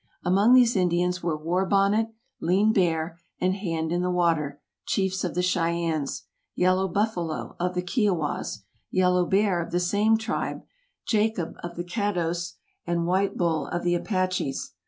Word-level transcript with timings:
Among 0.25 0.55
these 0.55 0.75
Indians 0.75 1.21
were 1.21 1.37
War 1.37 1.63
Bonnet, 1.63 2.07
Lean 2.39 2.73
Bear, 2.73 3.19
and 3.39 3.53
Hand 3.53 3.91
in 3.91 4.01
the 4.01 4.09
water, 4.09 4.59
chiefs 4.83 5.23
of 5.23 5.35
the 5.35 5.43
Cheyennes; 5.43 6.23
Yellow 6.55 6.87
Buffalo, 6.87 7.55
of 7.59 7.75
the 7.75 7.83
Kiowas; 7.83 8.63
Yellow 8.89 9.27
Bear, 9.27 9.61
of 9.61 9.69
the 9.69 9.79
same 9.79 10.17
tribe; 10.17 10.63
Jacob, 11.05 11.53
of 11.61 11.75
the 11.75 11.83
Caddos; 11.83 12.53
and 12.83 13.05
White 13.05 13.37
Bull, 13.37 13.67
of 13.67 13.83
the 13.83 13.93
Apaches. 13.93 14.71